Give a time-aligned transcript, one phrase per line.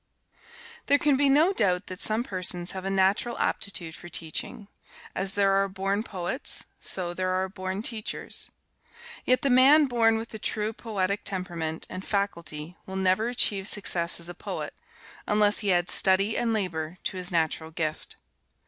[0.87, 4.67] There can be no doubt that some persons have a natural aptitude for teaching.
[5.13, 8.49] As there are born poets, so there are born teachers.
[9.25, 14.19] Yet the man born with the true poetic temperament and faculty will never achieve success
[14.19, 14.73] as a poet,
[15.27, 18.15] unless he add study and labor to his natural gift.